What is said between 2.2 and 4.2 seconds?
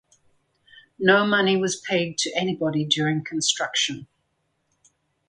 anybody during construction.